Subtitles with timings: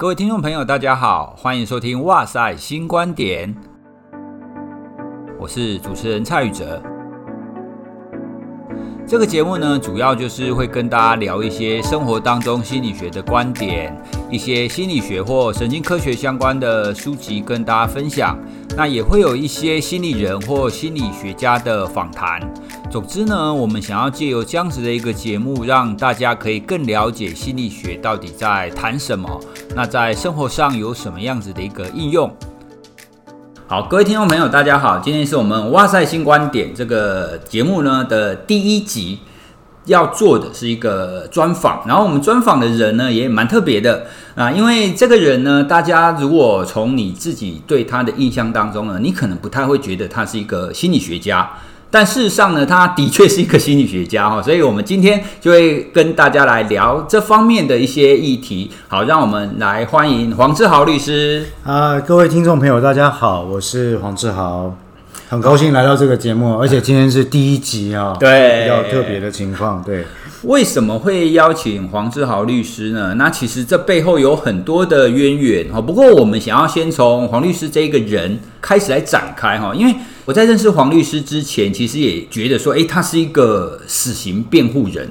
[0.00, 3.52] 各位听众朋友，大家好，欢迎收听《哇塞新观点》，
[5.40, 6.80] 我是主持人蔡宇哲。
[9.04, 13.92] 这个节目呢，主要就是会跟大家聊一些生活当中心理学的观点，
[14.30, 18.38] 一些心理学或神经科学相关的书籍跟大家分享。
[18.76, 22.40] 那也会有一些心理人或心理学家的访谈。
[22.90, 29.28] 总之呢，我们想要借由这样子的一个节目，让大家可以更了解心理学到底在谈什么，
[29.76, 32.34] 那在生活上有什么样子的一个应用。
[33.66, 39.18] 好，各位听众朋友，大家好，今天是我们哇塞新观点这个节目呢的第一集，
[39.84, 51.50] 要做的是一个专访，然后我们专访的人呢也蛮特别的啊，因为这个人呢，大家如果从你自己对他的印象当中呢，你可能不太会觉得他是一个心理学家。
[51.90, 58.70] 但事实上呢，他的确是一个心理学家哈，所以我们今天就会跟大家来聊这方面的一些议题。
[58.88, 61.46] 好，让我们来欢迎黄志豪律师。
[61.64, 64.76] 啊，各位听众朋友，大家好，我是黄志豪，
[65.30, 70.04] 很高兴来到这个节目，而且今天是第一集啊， 对，比较特别的情况，对。
[70.42, 73.14] 为什么会邀请黄志豪律师呢？
[73.14, 75.80] 那其实这背后有很多的渊源哈。
[75.80, 79.94] 不过我们想要先从黄律师这一个人开始来展开哈，因为。
[80.28, 85.10] 我在认识黄律师之前，其实也觉得说，诶，他是一个死刑辩护人。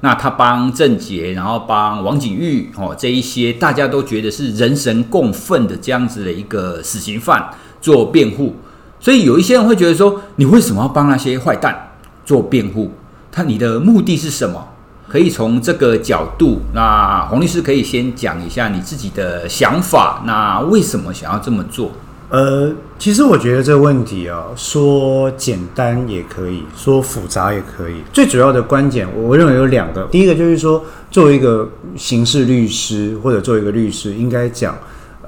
[0.00, 7.48] 那他帮郑捷，然后帮王景玉，哦，这一些大家都觉得是人神共愤的这样子的一个死刑犯
[7.80, 8.56] 做辩护。
[9.00, 11.94] 所以有一些人会觉得说，你为什么要帮那些坏蛋
[12.26, 12.90] 做辩护？
[13.32, 14.68] 他你的目的是什么？
[15.08, 20.22] 可以从这个角度，那黄律师可以先讲一下你自己的想法。
[20.26, 21.90] 那为什么想要这么做？
[22.30, 28.02] 呃，其实我觉得这个问题啊，说简单也可以说复杂也可以。
[28.12, 30.02] 最主要的关键，我认为有两个。
[30.10, 34.76] 第一个就是说，作为一个刑事律师或者作为一个律师，应该讲，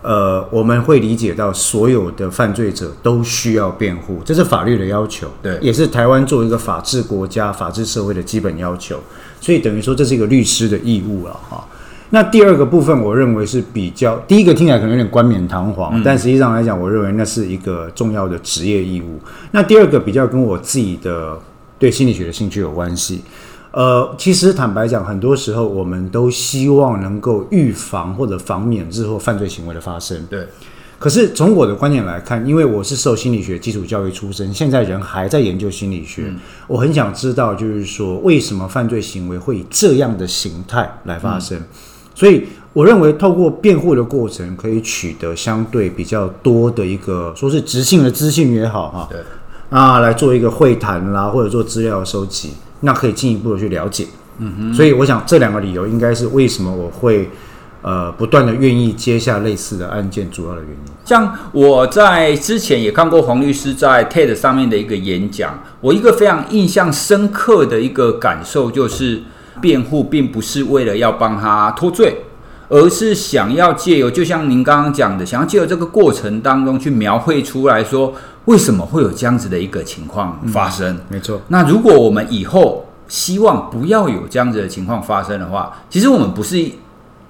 [0.02, 9.00] 呃，我们会理解到所有的犯罪者都需要辩护，这是法律的要求，对，也是台湾作为一个法治国家、法治社会的基本要求。
[9.40, 11.66] 所以等于说，这是一个律师的义务了，哈。
[12.12, 19.20] 那第二个部分，我认为是比较第一个听起来可能有点冠冕堂皇，嗯、但实际上来讲，我认为那是一个重要的职业义务。
[19.52, 21.38] 那第二个比较跟我自己的
[21.78, 23.22] 对心理学的兴趣有关系。
[23.70, 30.26] 呃，其实坦白讲，很多时候我们都希望能够预防或者防免日后犯罪行为的发生。
[30.28, 30.44] 对。
[30.98, 41.56] 可是从我的观点来看，因为我是受心理学基础教育出身，现在人还在研究心理学，嗯、我很想知道，就是说为什么犯罪行为会以这样的形态来发生。
[41.56, 41.64] 嗯
[42.20, 49.18] 所以，我认为透过辩护的过程，可以取得相对比较多的一个，说是直性的资讯也好，哈，对，
[49.70, 54.06] 啊，来做一个会谈啦，或者做资料收集，那可以进一步的去了解。
[54.36, 54.74] 嗯哼。
[54.74, 57.30] 所以，我想这两个理由应该是为什么我会
[57.80, 60.92] 呃不断的愿意接下类似的案件主要的原因。
[61.06, 69.22] 像我在之前也看过黄律师在 TED 上面的一个演讲，我一个非常印象深刻的一个感受就是。
[69.60, 72.16] 辩护并不是为了要帮他脱罪，
[72.68, 80.94] 而是想要借由，就像您刚刚讲的，想要借由这个过程当中去描绘出来说，为什么会有这样子的一个情况发生？
[80.96, 81.40] 嗯，没错。
[81.48, 86.56] 那如果我们以后希望不要有这样子的情况发生的话，其实我们不是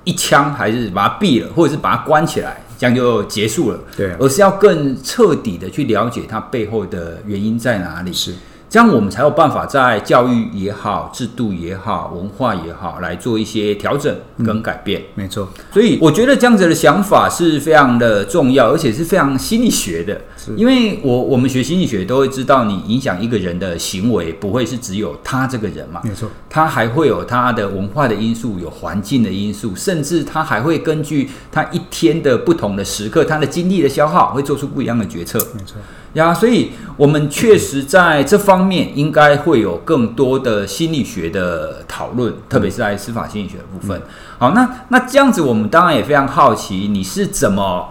[0.05, 3.79] 一枪还是把它毙了，或者是把它关起来，这样就结束了。
[3.97, 8.13] 对，而是要更彻底的去了解它背后的原因在哪里。
[8.13, 8.35] 是。
[8.71, 14.17] 这样我们才有办法在教育也好、制度也好、文化也好，来做一些调整
[14.47, 15.01] 跟改变。
[15.17, 20.21] 嗯，没错，所以我觉得这样子的想法是非常的重要，而且是非常心理学的。
[20.55, 26.01] 因为我我们学心理学都会知道，你影响一个人的行为，不会是只有他这个人嘛？
[26.05, 35.41] 没错，他还会有他的文化的因素，有环境的因素，甚至他还会根据他一天的不同的时刻，他的精力的消耗，会做出不一样的决策。
[35.57, 35.77] 没错。
[36.15, 44.03] 呀，所以我们确实在这方面应该会有更多的心理学的讨论，特别是在司法心理学的部分。
[44.37, 47.91] 好，那那这样子，我们当然也非常好奇，你是怎么，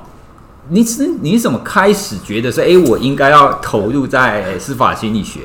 [0.67, 5.39] 你是你怎么开始觉得说，哎，我应该要投入在司法心理学？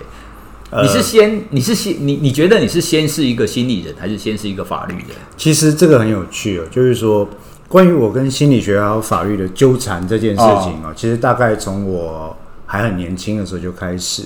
[0.83, 5.11] 你是先，你是先，你你觉得你是先是一个心理人，还是先是一个法律人？
[5.37, 7.29] 其实这个很有趣哦，就是说，
[7.69, 12.37] 关于我跟心理学还有法律的纠缠这件事情啊，其实大概从我。
[12.75, 14.25] 还很年轻的时候就开始。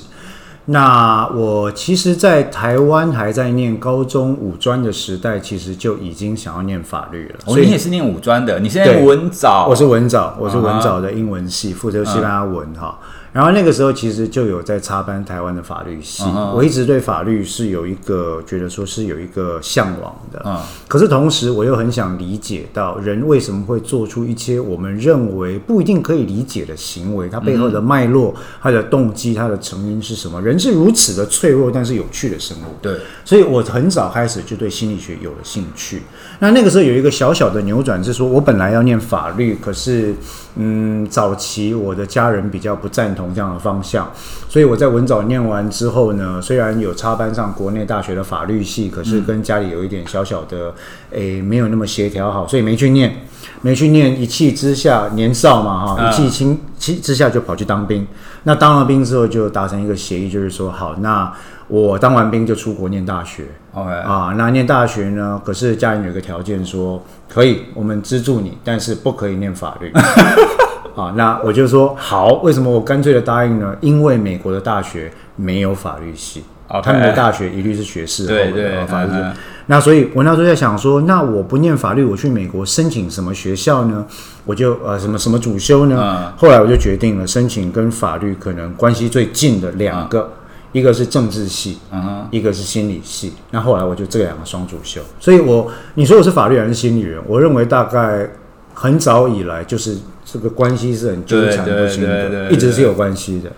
[0.70, 7.36] 那我其实，在台湾还在念高中五专的时代，其实就已经想要念法律了。
[7.46, 12.98] 所以你也是念五专的，你现在文藻，我是文藻，我是文藻的英文系，负责西班牙文哈。
[13.32, 20.42] 然后那个时候其实就有在插班台湾的法律系，嗯、我一直对法律是有一个觉得说是有一个向往的。
[20.44, 20.58] 嗯，
[20.88, 30.40] 可是同时我又很想理解到人为什么会做出一些我们认为不一定可以理解的行为，它背后的脉络、它的动机、它的成因是什么？
[30.40, 32.74] 人是如此的脆弱，但是有趣的生物。
[32.80, 36.02] 对，所以我很早开始就对心理学有了兴趣。
[36.38, 40.14] 那那个时候有一个小小的扭转，是说我本来要念法律，可是
[40.60, 44.10] 嗯，早期我的家人比较不赞同这样的方向，
[44.48, 50.74] 所以我在文藻念完之后呢，虽然有插班上国内大学的法律系，可是跟家里有一点小小的
[51.12, 53.14] 诶、欸、没有那么协调好，所以没去念，
[53.62, 58.04] 没去念，一气之下年少嘛哈，一气轻气之下就跑去当兵。
[58.48, 61.30] 那当了兵之后就达成一个协议，就是说好那。
[61.66, 65.38] 我当完兵就出国念大学，OK 啊，那念大学呢？
[65.44, 69.92] 可是家人有一个条件说，可以我们资助你，但是不可以念法律。
[70.96, 73.76] 啊，那我就说好，为什么我干脆的答应呢？
[73.82, 76.82] 因为美国的大学没有法律系，Okay.
[76.82, 79.10] 他们的大学一律是学士后的对对法律。
[79.12, 79.32] 嗯、
[79.66, 84.06] 那所以我那时候在想说，那我不念法律，我去美国申请什么学校呢？
[84.44, 85.96] 我就呃什么什么主修呢？
[85.98, 90.20] 嗯、后来我就决定了申请跟法律可能关系最近的两个。
[90.20, 90.34] 嗯
[90.72, 93.32] 一个是政治系，嗯，一个是心理系。
[93.52, 97.18] 那后来我就这两个双主修，所以我你说我是法律还是心理人？
[97.26, 98.28] 我认为大概
[98.74, 103.50] 很早以来就是这个关系是很纠缠不清的，一直是有关系的。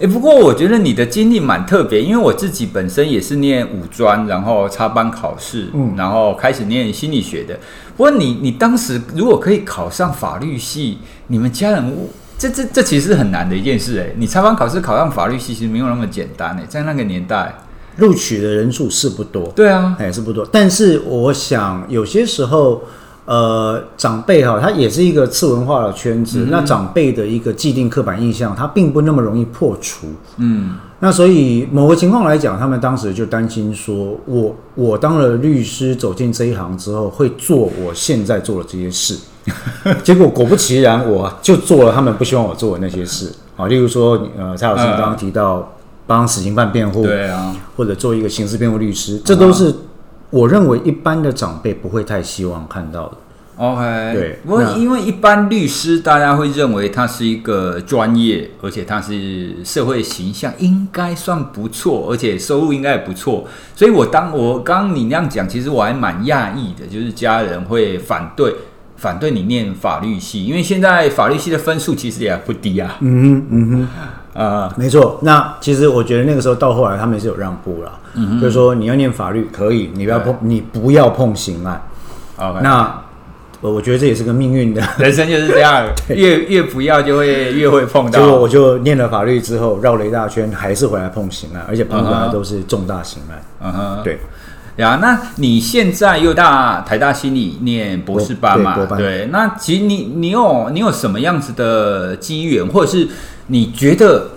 [0.00, 7.58] 哎，不过我觉得你的经历蛮特别，因为我自己本身也是念五专，然后插班考试，嗯，然后开始念心理学的。
[7.96, 11.92] 不过你你当时如果可以考上法律系，你们家人？
[12.38, 17.52] 这这这其实是很难的一件事诶，你插班考试考上法律系其实没有那么简单诶，在那个年代，
[17.96, 19.48] 录取的人数是不多。
[19.56, 22.84] 对啊，哎是不多，但是我想有些时候，
[23.28, 30.06] 呃，长辈哈，他也是一个次文化的圈子，那长辈的一个既定刻板印象，他并不那么容易破除。
[30.38, 39.18] 嗯，那所以某个情况来讲，他们当时就担心说，我我当了律师，走进这一行之后，会做我现在做的这些事。
[40.02, 43.30] 结果果不其然，我就做了他们不希望我做的那些事。
[43.58, 45.74] 啊，例如说，呃，蔡老师刚刚提到
[46.06, 49.74] 帮死刑犯辩护，对啊，或者做一个刑事辩护律师，这都是
[50.30, 53.16] 我认为一般的长辈不会太希望看到的。
[53.56, 68.54] OK，对，不过因为一般律师大家会认为他是一个专业，而且他是社会形象应该算不错，而且收入应该也不错，所以我当我刚刚你那样讲，其实我还蛮讶异的，就是家人会反对。
[68.98, 72.96] 反对你念法律系，因为现在法律系的分数其实也不低啊。
[72.98, 73.88] 嗯哼，嗯哼，
[74.38, 75.18] 啊、呃，没错。
[75.22, 77.92] 那其实我觉得那个时候到后来，他们是有让步了。
[78.14, 81.82] 嗯，就是说你要念法律可以，你不要碰，你不要碰刑案。
[82.38, 83.02] Okay 那
[83.60, 88.20] 我我觉得这也是个命运的，人生就是这样， 越越不要就会越会碰到。
[88.20, 93.42] 结果我就念了法律之后，绕了一大圈，还是回来碰刑案，而且碰出来都是重大刑案。
[93.60, 94.20] 嗯哼，对。
[94.76, 98.76] 呀，那你现在又大台大心理念博士班嘛？
[98.90, 103.08] 对，对，那其实你你有你有什么样子的机缘，或者是
[103.48, 104.30] 你觉得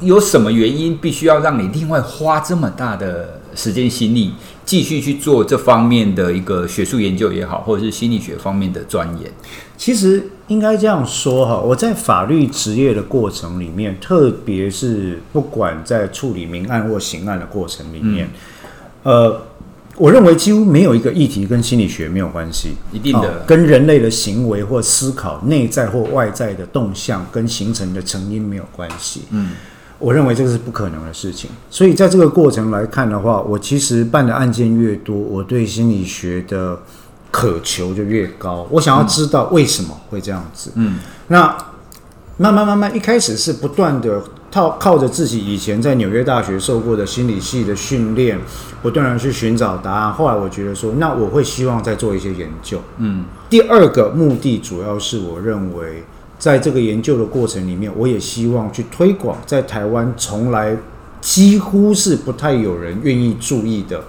[0.00, 4.32] 有什么原因必须要让你另外花这么大的时间心力，
[4.64, 9.30] 继续去做这方面的一个学术研究也好，或者是心理学方面的钻研？
[9.76, 18.28] 其实应该这样说哈，我在法律职业的过程里面，特别是不管在处理民案或刑案的过程里面，
[19.04, 19.42] 嗯、呃。
[19.96, 29.22] 我认为几乎没有一个议题跟心理学没有关系，一定的，跟人类的行为或思考内在或外在的动向跟形成的成因没有关系。
[29.30, 29.52] 嗯，
[29.98, 31.50] 我认为这个是不可能的事情。
[31.70, 36.78] 所以在这个过程来看的话，我其实办的案件越多，我对心理学的
[37.30, 38.66] 渴求就越高。
[38.70, 40.70] 我想要知道为什么会这样子。
[40.74, 41.56] 嗯，那
[42.38, 44.22] 慢慢慢慢，一开始是不断的。
[44.48, 48.38] 靠靠着自己以前在纽约大学受过的心理系的训练，
[48.80, 50.10] 不断的去寻找答案。
[50.10, 52.80] 后来我觉得说，那我会希望再做一些研究。
[52.96, 56.02] 嗯，第二个目的主要是我认为，
[56.38, 60.74] 在这个研究的过程里面，我也希望去推广在台湾从来
[61.20, 64.02] 几乎是不太有人愿意注意的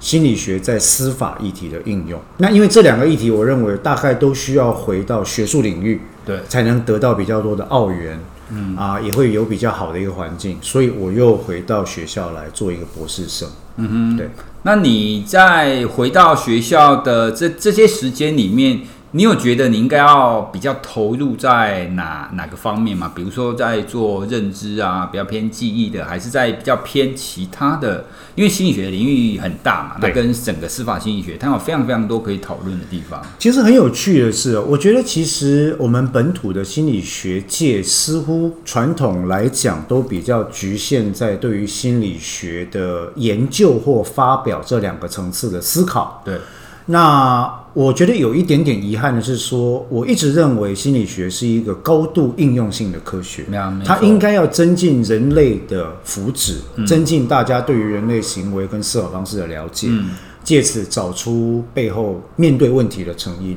[0.00, 2.20] 心理学在司法议题的应用。
[2.38, 8.18] 那因为这两个议题，我认为大概都需要回到学术领域，对，才能得到比较多的澳元。
[8.52, 13.48] 嗯啊，也会有比较好的一个环境，所以我又回到学校来做一个博士生。
[13.76, 14.28] 嗯哼，对。
[14.64, 18.80] 那你在回到学校的这这些时间里面，
[19.12, 23.10] 你有觉得你应该要比较投入在哪哪个方面吗？
[23.12, 28.04] 比如说在做认知啊，比较偏记忆的，还是在比较偏其他的？
[28.36, 33.20] 因为心理学的领域很大嘛，那跟整个司法心理学，它有非常非常多可以讨论的地方。
[33.38, 46.22] 其实很有趣的是，我觉得其实我们本土的心理学界似乎传统来讲都比较局限在对于心理学的研究或发表这两个层次的思考。
[46.24, 46.38] 对。
[46.86, 53.44] 那我觉得有一点点遗憾的是说，我一直认为心理学是一个高度应用性的科学，
[53.84, 60.10] 它应该要增进人类的福祉，嗯、增进大家对于人类行为跟思考方式的了解，嗯、
[60.42, 63.56] 借此找出背后面对问题的成因。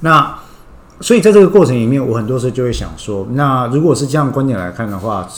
[0.00, 0.36] 那
[1.00, 5.28] 所以在这个过程里面，我很多时候就会想说，那如果是这样观点来看的话，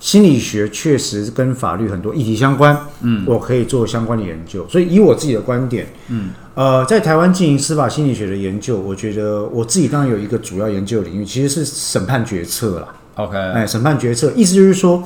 [0.00, 4.66] 心理学确实跟法律很多议题相关，嗯，我可以做相关的研究。
[4.68, 6.30] 所以以我自己的观点，嗯。
[6.54, 12.94] 呃，在台湾进行司法心理学的研究，我觉得我自己当然有一个主要研究领域，其实是审判决策啦。
[13.16, 15.02] OK，哎，审判决策意思就是说，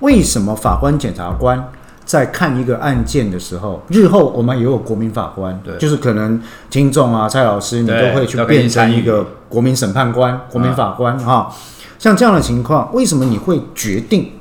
[0.00, 1.64] 为什么法官、检察官
[2.10, 11.56] 在看一个案件的时候，日后我们也有国民法官，对，就是可能听众啊、蔡老师，你都会去变成一个国民审判官、国民法官哈、啊。
[12.00, 14.32] 像这样的情况，为什么你会决定？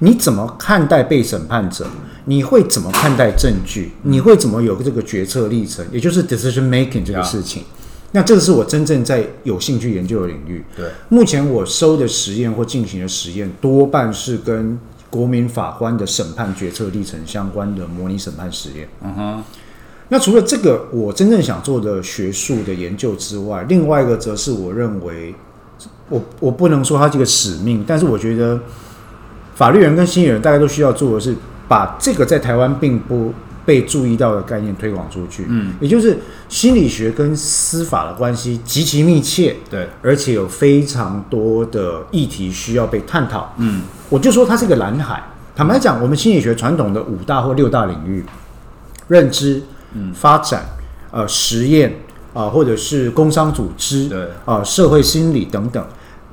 [0.00, 1.86] 你怎么看待被审判者？
[2.26, 3.92] 你会怎么看待证据？
[4.02, 5.82] 你会怎么有这个决策历程？
[5.90, 7.62] 也就是 decision making 这个事情。
[8.12, 10.62] 那这个是我真正在有兴趣研究的领域。
[10.76, 14.78] 对，目前我收的实验或进行的实验，多半是跟
[15.16, 18.88] 国民法官的审判决策历程相关的模拟审判实验。
[19.02, 19.44] 嗯哼。
[20.08, 25.34] 那除了这个我真正想做的学术的研究之外，另外一个则是我认为，
[26.08, 28.60] 我我不能说它这个使命，但是我觉得。
[29.56, 31.34] 法律人跟心理人，大家都需要做的是
[31.66, 33.32] 把这个在台湾并不
[33.66, 35.44] 被注意到的概念推广出去。
[35.48, 36.16] 嗯，也就是
[36.48, 43.52] 心理学跟司法的关系极其密切，对，而且有非常多的议题需要被探讨。
[43.58, 45.22] 嗯，我就说它是个蓝海。
[45.54, 48.24] 坦白讲，我们心理学传统的五大或六大领域，
[49.08, 49.62] 认知、
[49.94, 50.64] 嗯，发展、
[51.10, 51.90] 呃，实验
[52.32, 55.84] 啊、呃，或者是工商组织，对，啊、呃，社会心理等等。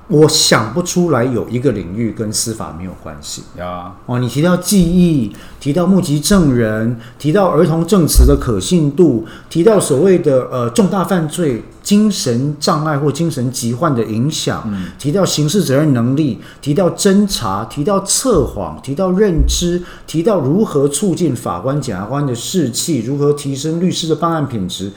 [0.10, 3.44] 我想不出来有一个领域跟司法没有关系。
[3.58, 24.92] 啊，哦，你提到记忆，提到目击证人，提到儿童证词的可信度，提到所谓的呃重大犯罪精神障碍或精神疾患的影响，嗯，提到刑事责任能力，提到侦查，提到测谎，提到认知，提到如何促进法官、检察官的士气，如何提升律师的办案品质。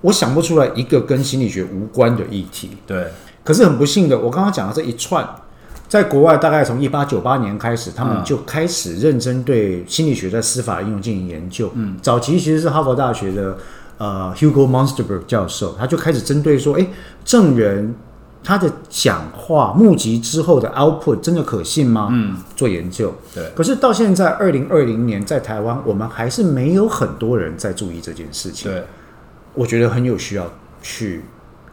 [0.00, 2.70] 我想不出来一个跟心理学无关的议题。
[2.86, 3.06] 对。
[3.46, 5.24] 可是很不幸的，我刚刚讲的这一串，
[5.88, 11.70] 在国外大概从一八九八年开始，他们就开始认真对心理学在司法应用进行研究。
[11.74, 13.56] 嗯，早期其实是哈佛大学的
[13.98, 16.84] 呃 Hugo Monsterberg 教授，他就开始针对说，哎，
[17.24, 17.94] 证人
[18.42, 22.08] 他的讲话募集之后的 output 真的可信吗？
[22.10, 23.14] 嗯，做研究。
[23.32, 23.48] 对。
[23.54, 28.70] 可是到现在二零二零年，在台湾，我们还是没有很多人在注意这件事情。
[28.70, 28.82] 对，
[29.54, 30.50] 我觉得很有需要
[30.82, 31.24] 去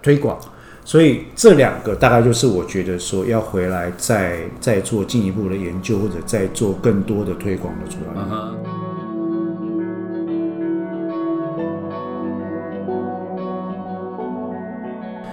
[0.02, 0.38] 推广。
[0.86, 8.14] 所以这两个大概就是我觉得说要回来再再做进一步的研究，或者再做更多的推广的主要。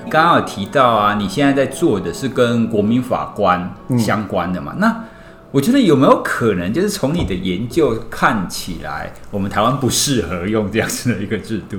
[0.09, 4.73] 刚刚有提到啊，你现在在做的是跟国民法官相关的嘛？
[4.77, 5.05] 嗯、那
[5.51, 11.79] 我觉得有没有可能，就是从你的研究看起来，我们台湾不适合用这样子的一个制度？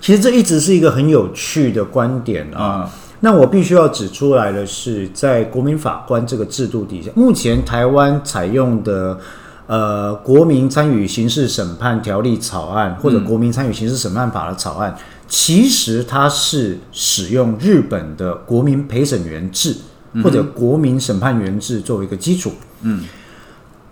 [0.00, 2.88] 其实这一直是一个很有趣的观点啊。
[2.92, 9.18] 嗯那我必须要指出来的是，在国民法官这个制度底下，目前台湾采用的
[9.66, 19.74] 呃《国民参与刑事审判条例》草案或者《国民参与刑事审判法》的草案，嗯、其实它是使用日本的国民陪审员制
[20.22, 22.52] 或者国民审判员制作为一个基础。
[22.82, 23.02] 嗯，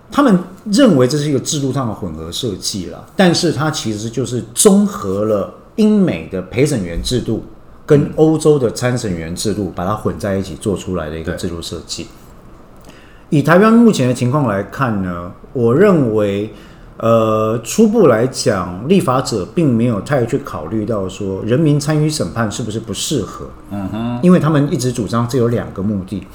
[0.09, 0.38] 他们
[0.71, 7.45] 认为这是一个制度上的混合设计了，但是它其实就是综合了英美的陪审员制度。
[7.87, 12.09] 跟欧洲的参审员制度把它混在一起做出来的一个制度设计。
[13.31, 16.52] 以台湾目前的情况来看呢，我认为，
[16.97, 23.49] 呃，初步来讲，立法者并没有太去考虑到说人民参与审判是不是不适合。
[23.71, 26.26] 嗯哼，因为他们一直主张这有两个目的。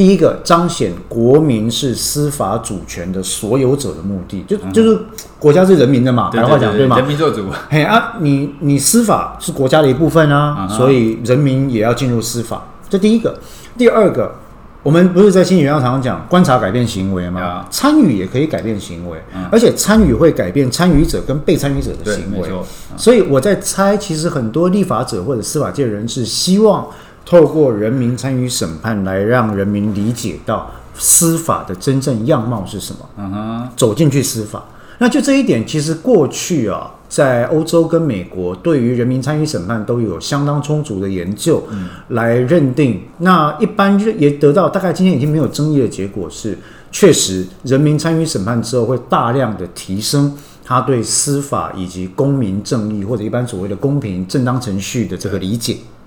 [0.00, 4.98] 第一个彰显国民是司法主权的所有者的目的，就就是
[5.38, 6.96] 国家是人民的嘛，白话讲对吗？
[6.96, 7.44] 人民做主。
[7.68, 12.64] 嘿啊，你你司法是国家的一部分啊，所以人民也要进入司法。
[12.88, 13.38] 这第一个。
[13.76, 14.34] 第二个，
[14.82, 17.66] 我们不是在心理学上常常讲观察改变行为吗？
[17.68, 22.48] 参与也可以改变行为，嗯、而且参与会改变参与者跟被参与者的行为。
[22.50, 22.64] 嗯、
[22.96, 26.86] 所以我在猜，其实很多立法者或者司法界人士希望
[27.30, 33.08] 透过人民参与审判来让人民理解到司法的真正样貌是什么。
[33.16, 34.64] 嗯哼，走进去司法。
[34.98, 41.62] 那就这一点，其实过去啊，在欧洲跟美国对于人民参与审判都有相当充足的研究，
[42.08, 43.00] 来认定。
[43.18, 46.58] 那一般也得到大概今天已经没有争议的结果是，
[46.90, 55.76] 确实人民参与审判之后会大量的提升他对司法以及公民正义或者一般所谓的公平正当程序的这个理解。
[55.76, 55.99] 嗯，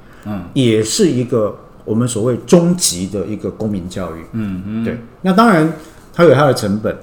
[0.54, 4.24] 也是一个我们所谓终极的一个公民教育。
[4.34, 4.98] 嗯嗯，对。
[5.22, 5.74] 那当然
[6.14, 6.96] 它有它的成本。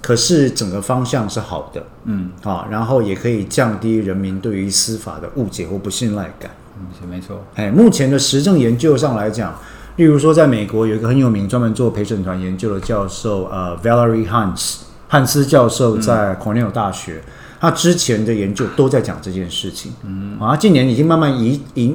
[0.00, 7.44] 可是整个方向是好的，嗯，啊，然后也可以降低人民对于司法的误解或不信赖感，嗯，是没错。
[7.54, 9.56] 哎，目前的实证研究上来讲，
[9.94, 21.94] 例如说，在美国有一个很有名专门做陪审团研究的教授，呃，Valerie Hans 汉斯教授在 Cornell 大学，嗯，他之前的研究都在讲这件事情，嗯，啊，近年已经慢慢移移。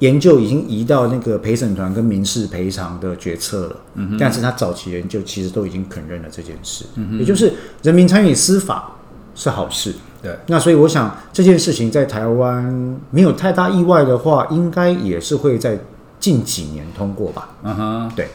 [0.00, 7.50] 研究已经移到那个陪审团跟民事赔偿的决策了，嗯，但是他早期研究其实都已经肯认了这件事，嗯，也就是
[7.82, 8.92] 人民参与司法
[9.34, 15.78] 是好事，对，那所以我想这件事情在台湾没有太大意外的话，应该也是会在
[16.20, 18.28] 近几年通过吧，嗯哼，对，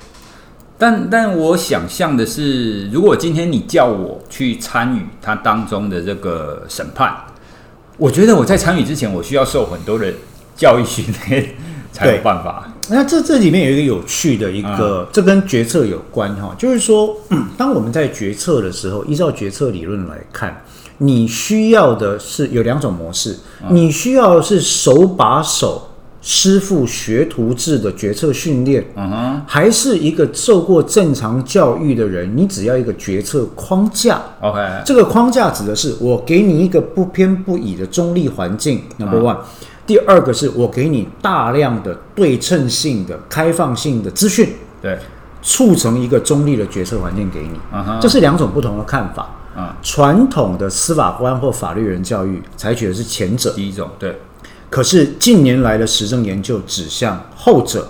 [0.79, 7.15] 但但我想象的是，如果今天你叫我去参与它当中的这个审判，
[7.97, 10.11] 我觉得我在参与之前，我需要受很多的。
[10.61, 11.55] 教育训练
[11.91, 12.71] 才有办法。
[12.89, 17.17] 那这这里面有一个有趣的一个，嗯、这跟决策有关哈，就是说，
[17.57, 20.63] 当我们在决策的时候，依照决策理论来看，
[20.99, 25.89] 你需要的是有两种模式，嗯、你需要的是手把手、
[26.21, 39.37] 师傅学徒制的决策训练，嗯哼，还是一个受过正常教育的人，你只要一个决策框架，OK，这个框架指的是我给你一个不偏不倚的中立环境，Number one。
[39.37, 39.45] 嗯
[39.85, 44.97] 第二个是我给你大量的对称性的、开放性的资讯，对，
[45.41, 47.59] 促成一个中立的决策环境给你。
[47.75, 47.99] Uh huh.
[47.99, 49.27] 这是两种不同的看法。
[49.55, 49.85] 啊、uh，huh.
[49.85, 54.19] 传统的司法官或法律人教育采取的是前者，第一种，对。
[54.69, 57.89] 可是近年来的实证研究指向后者，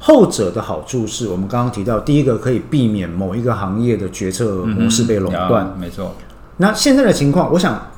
[0.00, 5.74] 后者的好处是我们刚刚提到，第一个可以避免某一个行业的决策模式被垄断。
[5.78, 6.14] 没错。
[6.56, 7.91] 那现在的情况，我想。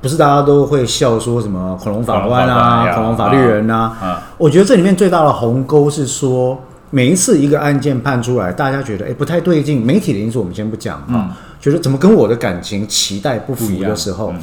[0.00, 4.22] 不是大家都会笑说什么恐龙法官啊、恐龙法律人啊？
[4.38, 11.30] 我觉得这里面最大的鸿沟是说，每一次一个案件判出来，大家觉得哎不太对劲，媒体的因素我们先不讲啊，嗯、
[11.60, 14.40] 觉得怎么跟我的感情期待不符的时候，嗯、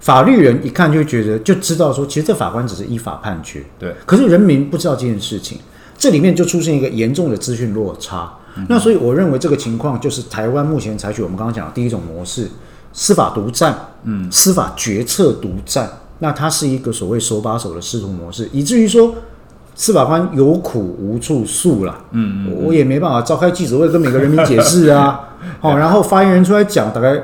[0.00, 3.62] 法律人一看就觉得就知道说，其实这法官只是依法判决。
[3.78, 5.58] 对，可是人民不知道这件事情，
[5.96, 8.32] 这里面就出现一个严重的资讯落差。
[8.56, 12.48] 嗯、那所以我认为这个情况就是台湾目前采取我们刚刚讲的第一种模式。
[12.98, 15.88] 司法独占，嗯，司法决策独占，
[16.20, 19.14] 那它是一个所谓手把手的仕途模式，以至于说
[19.74, 27.20] 司法官有苦无处诉了，嗯，嗯，我也没办法召开记者会跟每个人民解释啊，好， 然后发言人出来讲，大概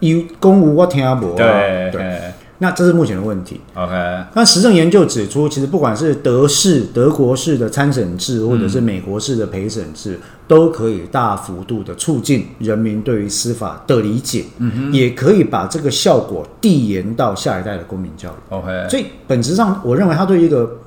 [0.00, 2.33] 有公无我听不，对对。
[2.64, 3.60] 那这是目前的问题。
[3.74, 3.92] OK，
[4.32, 18.54] 那实证研究指出，其实不管是德式、德国式的参审制，或者是美国式的陪审制，嗯、都可以大幅度的促进人民对于司法的理解，嗯，也可以把这个效果递延到下一代的公民教育。
[18.54, 20.78] OK，所以本质上，我认为它对一个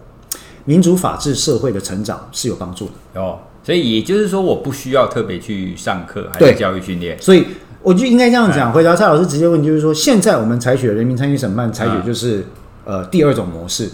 [0.65, 3.21] 民主法治社会的成长是有帮助的。
[3.21, 7.45] 哦，所以也就是说，我不需要特别去上课，还是教育训练，所以。
[7.87, 12.45] 我就应该这样讲，回答蔡老师直接问，就是说，现在我们采取的人民参与审判，采取就是
[12.83, 13.89] 呃第二种模式，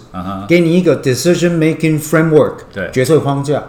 [0.48, 3.62] 给你一个 decision making framework，对，决策框架，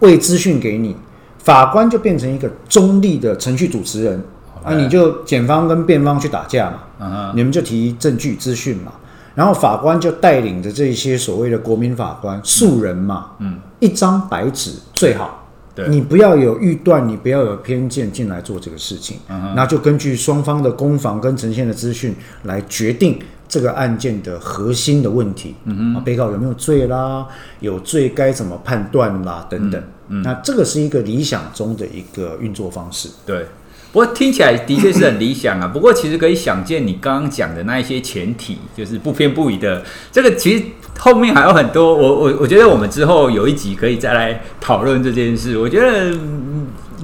[0.00, 0.94] 喂资讯给你，
[1.38, 4.22] 法官就变成一个中立的程序主持人，
[4.62, 8.92] 啊，你就检方跟辩方去打架嘛，你们就提证据资讯嘛，
[9.34, 15.40] 然后法官就带领着这些所谓的国民法官素人嘛，嗯，一张白纸最好。
[15.74, 19.66] 对你不要有预断，你不要有偏见进来做这个事情，那、uh.
[19.66, 25.54] 就根据双方的攻防跟呈现的资讯来决定这个案件的核心的问题。
[25.64, 26.04] 嗯哼、uh，huh.
[26.04, 27.26] 被告有没有罪啦？
[27.58, 29.44] 有罪该怎么判断啦？
[29.50, 29.82] 等等。
[30.08, 30.24] 嗯、uh，huh.
[30.24, 33.08] 那这个是一个理想中的一个运作方式。
[33.26, 33.44] 对，
[33.92, 35.66] 不过听起来的确是很理想啊。
[35.66, 39.82] 不过其实可以想见，你刚刚讲的那一些前提，就是不偏不倚的
[40.12, 40.64] 这个，其实。
[40.98, 45.58] 后面还有很多，我我我觉得我们之后有一集可以再来讨论这件事。
[45.58, 46.16] 我觉得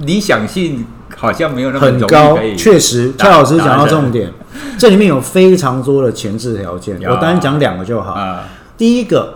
[0.05, 4.31] 理想性好像没有那么很高，确实，蔡老师讲到重点，
[4.79, 6.99] 这里面有非常多的前置条件。
[7.03, 8.17] 我单讲两个就好。
[8.77, 9.35] 第一个，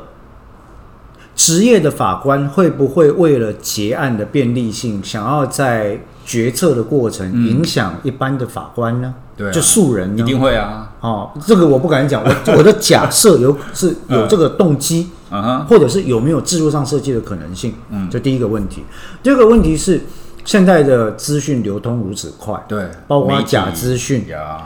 [1.36, 9.14] 职业的法官会不会为了结案的便利性，想要在决策的过程影响一般的法官呢？
[9.38, 10.94] 对、啊，就素人一定会啊。
[11.06, 17.76] 哦，这个我不敢讲，我我的假设有是有这个动机，嗯哼，或者是有没有制度上设计的可能性？
[17.92, 18.84] 嗯，这第一个问题。
[19.22, 20.02] 第二个问题是，
[20.44, 24.64] 现在的资讯流通如此快，对，包括假资讯呀。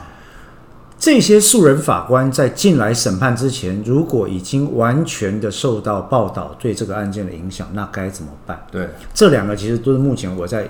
[0.97, 8.65] 这些素人法官在进来审判之前，如果已经完全的受到报道对这个案件的影响，那该怎么办？
[8.71, 10.69] 对，这两个其实都是目前我在。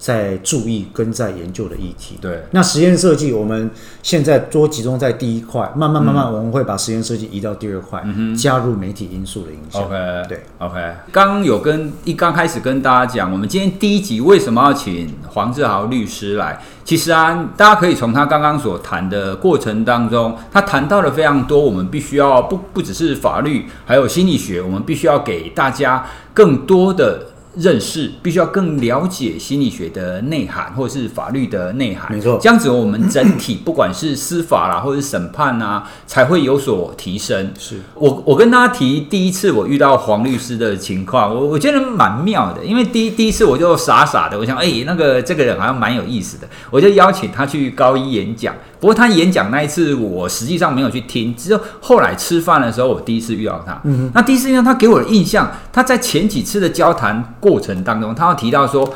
[0.00, 2.16] 在注意跟在研究的议题。
[2.22, 3.70] 对，那实验设计我们
[4.02, 9.82] 现在多集中在第一块，慢慢慢慢我们会把实验设计移到第二块，嗯，加入媒体因素的影响。
[9.82, 9.94] OK，
[10.26, 10.80] 对，OK。
[11.12, 16.58] 刚有跟一刚开始跟大家讲，我们今天第一集为什么要请黄志豪律师来？
[16.82, 27.26] 其实啊，大家可以从他刚刚所谈的过程当中，他谈到了非常多，我们必须要不不只是法律，还有心理学，我们必须要给大家更多的。
[27.56, 32.12] 认识必须要更了解心理学的内涵，或者是法律的内涵。
[32.12, 37.52] 没错，这样子我们整体不管是司法啦，或者是审判啊， 才会有所提升。
[37.58, 48.54] 是我我跟大家提第一次我遇到黄律师的情况，我我觉得蛮妙的，因为第一第一次我就傻傻的，我想哎、欸，那个这个人好像蛮有意思的，我就邀请他去高一演讲。
[48.80, 53.78] 不过他演讲那一次，我实际上没有去听，只有后来吃饭的时候，我第一次遇到他。
[53.84, 58.90] 嗯，那第一次遇到他给我的印象，他在前几次的交谈过程当中，他要提到说，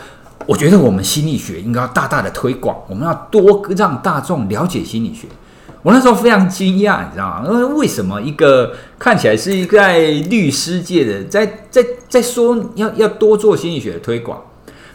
[0.46, 5.28] 我觉得我们心理学应该要大大的推广，我们要多让大众了解心理学。
[5.82, 7.42] 我那时候非常惊讶，你知道吗？
[7.46, 14.40] 因为为什么一个看起来是一个在律师界的， 在在在说要要多做心理学的推广？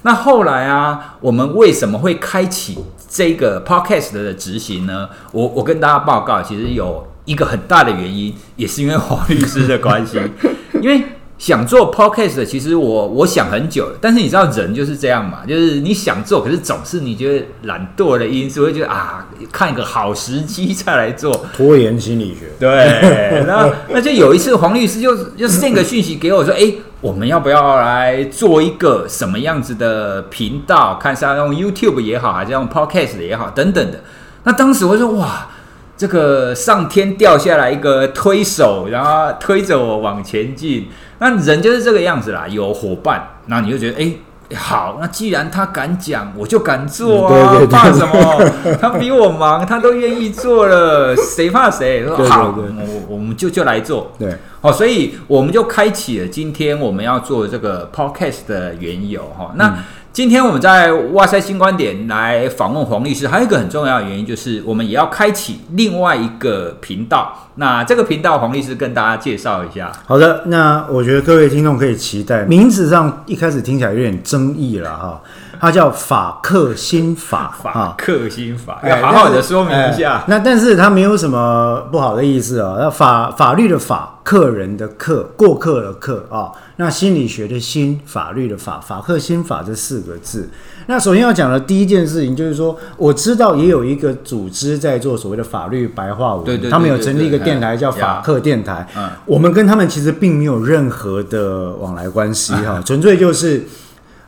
[0.01, 2.79] 那后来啊，我们为什么会开启？
[3.09, 10.19] 这个 podcast 的执行呢，我我跟大家报告，其实有一个很大的原因，也是因为黄律师的关系。
[10.79, 11.01] 因为
[11.39, 22.51] 想做 podcast，其实我我想很久了，但是你知道人就是这样嘛，就是你想做，可是总是你觉得懒惰的因素，会觉得啊，看一个好时机再来做，拖延心理学。
[22.59, 26.73] 对，那那就有一次黄律师就就 send 个讯息给我说，哎。
[27.01, 30.95] 我们要不要来做一个什么样子的频道？
[30.95, 34.01] 看是要用 YouTube 也好，还是用 Podcast 也好，等等的。
[34.43, 35.47] 那当时我说，哇，
[35.95, 40.89] 这个上天掉下来一个推手，然后推着我往前进。
[41.19, 44.13] 那人就是这个样子啦，有伙伴，那你就觉得，哎。
[44.55, 47.51] 好，那既然他敢讲，我就敢做啊！
[47.51, 48.51] 对对对，怕什么？
[48.81, 52.03] 他比我忙，他都愿意做了， 谁怕谁？
[52.05, 54.11] 说好，我我们就就来做。
[54.17, 59.51] 对，好，所以我们就开启了今天我们要做这个 podcast 的缘由哈。
[59.55, 59.67] 那。
[59.67, 59.77] 嗯
[60.11, 67.31] 今天我们在哇塞新观点来访问黄律师，还有一个很重要的原因就是，我们也要开启另外一个频道。
[67.55, 69.91] 那这个频道，黄律师跟大家介绍一下。
[70.07, 75.21] 好的，那我觉得各位听众可以期待，名字上一开始听起来有点争议了哈。
[75.61, 80.17] 它叫法克心法，法克心法，要好好的说明一下。
[80.17, 82.77] 欸、那但是它没有什么不好的意思啊、哦。
[82.79, 86.51] 那法法律的法，客人的客，过客的客啊、哦。
[86.79, 90.47] 那心理学的心，法律的法，法克心法这四个字。
[90.87, 98.87] 那首先要讲的第一件事情就是说，我知道也有一个组织在做所谓的法律白话文，对对，对，对，对，他们有成立一个电台叫法克电台。
[98.95, 103.61] 嗯，我们跟他们其实并没有任何的往来关系 哈，纯粹就是。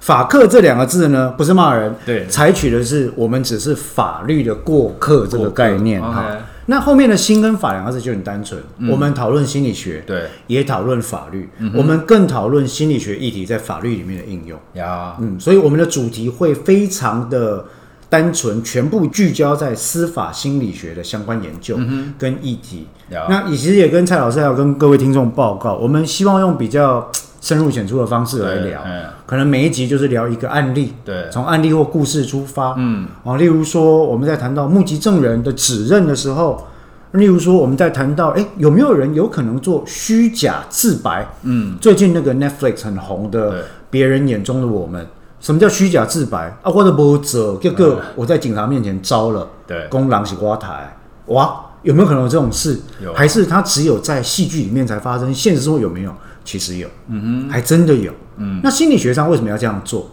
[0.02, 6.26] 法客这两个字呢，不是骂人，对，采取的是我们只是法律的过客这个概念哈。
[6.67, 15.15] 那后面的心跟法两个字就很单纯，嗯、我们讨论心理学，对，也讨论法律，嗯、我们更讨论心理学议题在法律里面的应用呀。
[15.19, 17.65] 嗯，所以我们的主题会非常的
[18.10, 21.78] 单纯，全部聚焦在司法心理学的相关研究
[22.17, 22.88] 跟议题。
[23.10, 27.12] 嗯、那其实也跟蔡老师要跟各位听众报告，我们希望用比较。
[27.41, 28.82] 深入浅出的方式来聊，
[29.25, 36.67] 可能每一集就是聊一个案例，对，从案例或故事出发，嗯，啊，例如说我们在谈到目击证人的指认的时候，
[37.13, 41.27] 例如说我们在谈到，哎，有没有人有可能做虚假自白？
[41.41, 45.04] 嗯，最近那个 Netflix 很红的《别人眼中的我们》，
[45.39, 46.56] 什么叫虚假自白？
[46.62, 46.69] 啊？
[46.69, 52.80] 或者不者，这个我在警察面前招了，对，公狼洗瓜台，哇，有没有可能有这种事？
[53.04, 55.34] 有，还是他只有在戏剧里面才发生？
[55.34, 56.13] 现实中有没有？
[56.43, 58.60] 其实有，嗯哼，还真的有，嗯。
[58.63, 60.10] 那心理学上为什么要这样做？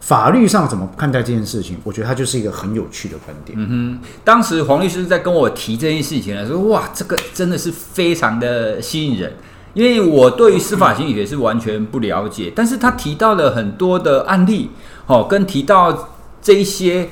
[0.00, 1.76] 法律上怎么看待这件事情？
[1.84, 3.56] 我觉得它就是一个很有趣的观点。
[3.60, 9.34] 嗯哼，当时黄律师在跟我提这件事情的时候，哇，这个真的是非常的吸引人，
[9.74, 14.70] 因为我对于司法心理学是完全不了解，但是他提到了很多的案例，
[15.06, 16.08] 哦，跟提到
[16.40, 17.10] 这一些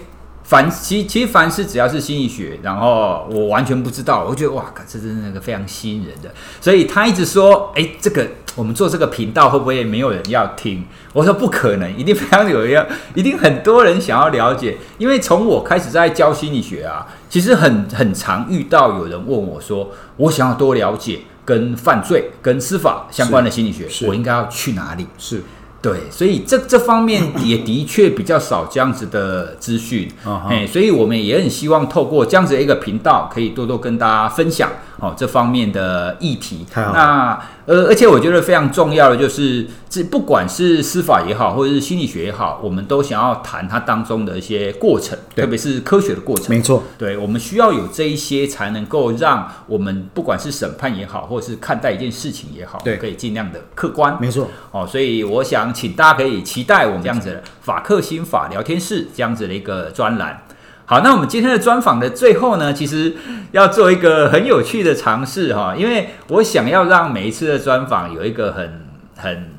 [0.49, 6.33] 凡其其实凡是只要是心理学，然后我完全不知道，我觉得哇，这真是那个非常吸引人的。
[6.59, 10.87] 所以他一直说，哎，这个我们做这个频道会不会没有人要听？
[11.13, 14.79] 我说不可能，一定非常有人要，一定很多人想要了解。
[14.97, 25.07] 因为从我开始在教心理学啊，其实很很常遇到有人问我说，我想要多了解跟犯罪、跟司法相关的心理学，我应该要去哪里？
[25.19, 25.43] 是。
[25.81, 30.11] 对，所以这这方面 也的确比较少这样子的资讯，
[30.49, 36.67] 哎，所以我们也很希望透过这样子的一个频道，可以多多跟大家分享哦这方面的议题。
[36.75, 37.39] 那。
[37.69, 46.49] 呃，而且我觉得非常重要的就是，这不管是司法也好，或者是心理学也好，我们都想要谈它当中的一些过程，特别是科学的过程。
[46.49, 54.17] 没错，对，我们需要有这一些，才能够让我们不管是审判也好，或者是看待一件事情也好，对，可以尽量的客观。
[54.19, 60.43] 没错，哦，所以我想请大家可以期待我们这样子的法克心法聊天室这样子的一个专栏。
[60.91, 63.15] 好，那我们今天的专访的最后呢，其实
[63.53, 69.51] 要做一个很有趣的尝试哈，因为我想要让每一次的专访有一个很很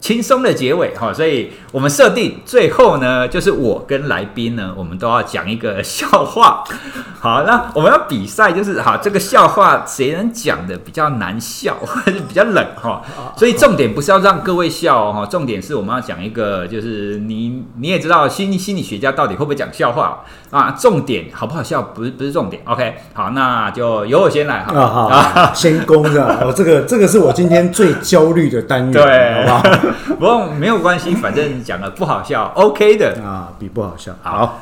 [0.00, 6.64] 轻松的结尾哈，所以我们设定最后呢，就是我跟来宾呢，我们都要讲一个笑话。
[7.20, 13.02] 好，那我们要比赛，就是哈这个笑话谁能讲的比较难笑， 还是比较冷哈？
[13.36, 20.70] 所以重点不是要让各位笑哈，重点是我们要讲一个，就是你你也知道心心理学家到底会不会讲笑话啊？
[20.80, 22.62] 重点好不好笑不是不是重点。
[22.64, 24.72] OK，好，那就由我先来哈。
[24.72, 29.89] 好，好，先攻的哦，这个这个是我今天最焦虑的单元，对，好不好？
[30.08, 34.12] 不过没有关系，反正讲的不好笑，OK 的啊，比不好笑。
[34.22, 34.60] 好，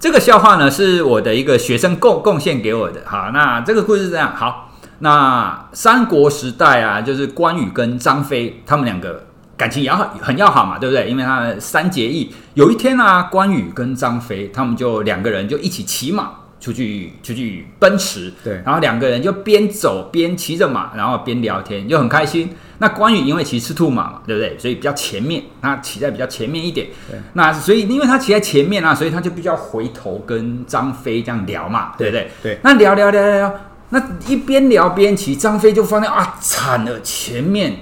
[0.00, 3.02] 这个笑话呢是我的一个学生贡贡献给我的。
[3.04, 4.32] 好，那这个故事是这样。
[4.34, 9.24] 好，那三国时代啊，就是关羽跟张飞他们两个
[9.56, 11.08] 感情也好，很要好嘛，对不对？
[11.08, 12.34] 因为他们三结义。
[12.54, 16.30] 有一天呢、啊，关羽跟张飞他们就两个人就一起骑马
[16.62, 22.48] 出去出去奔驰，对，然后两个人就边走边骑着马，然后边聊天，就很开心。
[22.78, 24.56] 那关羽因为骑赤兔马嘛，对不对？
[24.56, 26.86] 所以比较前面，他骑在比较前面一点。
[27.10, 27.18] 对。
[27.32, 32.30] 那所以因为他骑在前面啊，所以他就比较回头跟张飞这样聊嘛，对不对？
[32.42, 32.58] 对。
[32.62, 37.78] 那聊聊聊聊聊，那一边聊边骑，张飞就发现啊，惨了，前面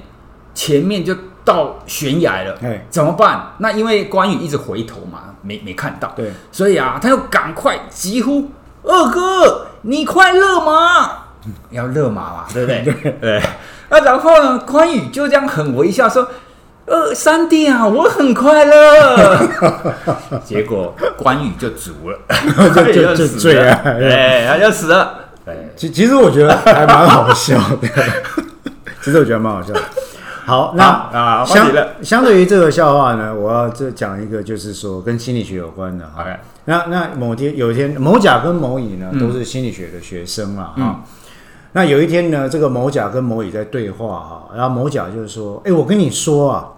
[0.55, 1.15] 前面就
[1.45, 3.53] 到悬崖了，哎，怎么办？
[3.59, 6.31] 那因为关羽一直回头嘛，没没看到，对。
[6.53, 8.51] 所以啊，他又赶快急呼
[8.91, 11.11] ：“二哥，你快乐吗！”
[11.71, 12.83] 要勒马嘛，对不对？
[12.93, 13.13] 对。
[13.21, 13.43] 对
[13.89, 14.59] 那、啊、然后呢？
[14.59, 16.29] 关羽就这样很微笑说
[16.87, 19.37] ：“呃，三弟啊，我很快乐。
[20.45, 22.19] ”结果关羽就足了，
[22.75, 25.15] 就就就醉了，哎，他就死了。
[25.75, 27.89] 其其实我觉得还蛮好笑的，
[29.03, 29.81] 其实我觉得蛮好笑的。
[30.47, 31.67] 好，那啊，相
[32.03, 36.05] 相对于这个笑话呢，我要这讲一个，就是说跟心理学有关的。
[36.15, 36.23] 好，
[36.71, 40.75] 那那某天有一天，某甲跟某乙呢，都是心理学的学生了啊。
[40.77, 40.97] 嗯
[41.73, 46.69] 那有一天呢，这个某甲跟某乙在对话哈，然后某甲就是说：“哎，我跟你说啊，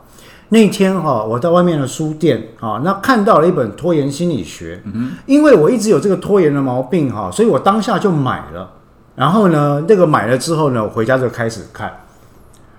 [0.50, 8.70] 那天哈，我到外面的书店啊，那看到了一本拖延心理学，嗯，因为我一直有这个拖延的毛病哈，所以我当下就买了。
[9.14, 11.90] 然后呢，这个买了之后呢，我回家就开始看。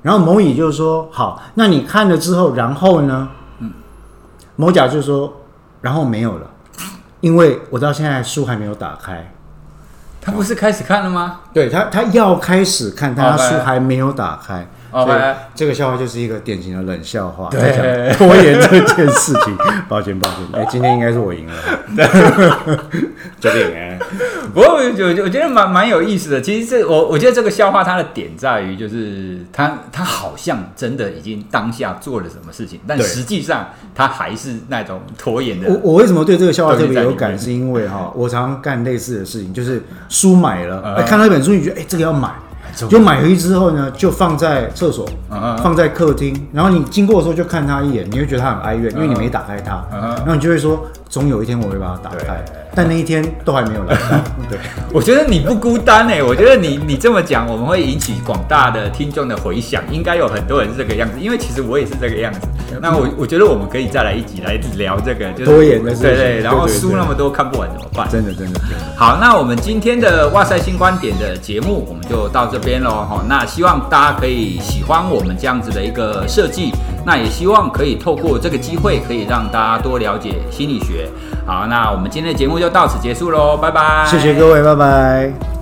[0.03, 3.27] 然后某乙就说：好，那你看了之后，然后呢？
[3.57, 3.71] 嗯，
[4.55, 5.33] 某甲就说：
[5.81, 6.47] 然后没有了，
[7.23, 9.31] 因为我到现在书还没有打开。”
[10.21, 11.39] 他不是开始看了吗？
[11.53, 14.67] 对他，他要开始看，但他书还没有打开。
[14.93, 15.19] 所以
[15.55, 19.57] 这个笑话就是一个典型的冷笑话，在讲拖延这件事情。
[19.89, 21.53] 抱歉，抱歉，哎、欸，今天应该是我赢了。
[23.39, 23.99] 这点哎，
[24.53, 26.41] 不过我我我觉得蛮蛮有意思的。
[26.41, 35.69] 其实这我我觉得这个笑话它的点在于，就是他他好像真的已经当下做了什么事情，但实际上他还是那种拖延的。
[35.69, 37.37] 我我为什么对这个笑话特别有感？
[37.37, 42.29] 是因为哈，我常常干类似的事情，就是书买了，看到一本书，你觉得哎，这个要买。
[42.89, 45.07] 就买回去之后呢，就放在厕所，
[45.61, 52.43] 放在客厅，然后你经过的时候就看它一眼，你会觉得它很哀怨，因为你没打开它，然后你就会说，总有一天我会把它打开，
[52.75, 54.17] 但那一天都还没有来 到。
[54.49, 54.57] 对，
[54.91, 62.47] 我觉得你不孤单哎，我觉得你你这么讲，我们会引起广大的听众的回响，应该有很多人是这个样子，因为其实我也是这个样子。
[62.81, 68.07] 那我我觉得我们可以再来一集来聊这个，就是拖延的，对对，然后书那么多看不完怎么办？
[68.09, 68.59] 真的真的。
[68.97, 73.23] 好，那我们今天的哇塞新观点的节目我们就到这边喽哈。
[73.29, 76.71] 那希望大家可以喜欢我们这样子的一个设计，
[77.05, 81.07] 那也希望可以透过这个机会，可以让大家多了解心理学。
[81.45, 84.05] 好，那我们今天的节目就到此结束喽，拜拜。
[84.05, 85.52] 谢谢各位，拜拜。